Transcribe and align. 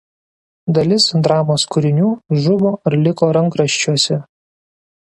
Dalis 0.77 1.05
dramos 1.27 1.67
kūrinių 1.75 2.09
žuvo 2.47 2.73
ar 2.91 2.99
liko 3.05 3.31
rankraščiuose. 3.41 4.21